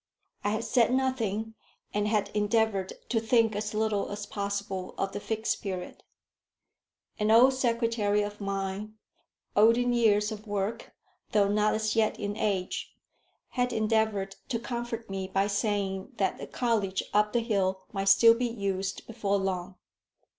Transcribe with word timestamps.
I 0.43 0.49
had 0.49 0.63
said 0.63 0.91
nothing, 0.91 1.53
and 1.93 2.07
had 2.07 2.29
endeavoured 2.33 2.93
to 3.09 3.19
think 3.19 3.55
as 3.55 3.75
little 3.75 4.09
as 4.09 4.25
possible, 4.25 4.95
of 4.97 5.11
the 5.11 5.19
Fixed 5.19 5.61
Period. 5.61 6.01
An 7.19 7.29
old 7.29 7.53
secretary 7.53 8.23
of 8.23 8.41
mine, 8.41 8.95
old 9.55 9.77
in 9.77 9.93
years 9.93 10.31
of 10.31 10.47
work, 10.47 10.95
though 11.33 11.47
not 11.47 11.75
as 11.75 11.95
yet 11.95 12.19
in 12.19 12.35
age, 12.35 12.95
had 13.49 13.71
endeavoured 13.71 14.37
to 14.49 14.57
comfort 14.57 15.07
me 15.07 15.27
by 15.27 15.45
saying 15.45 16.13
that 16.17 16.39
the 16.39 16.47
college 16.47 17.03
up 17.13 17.31
the 17.31 17.39
hill 17.39 17.83
might 17.93 18.09
still 18.09 18.33
be 18.33 18.47
used 18.47 19.05
before 19.05 19.37
long. 19.37 19.75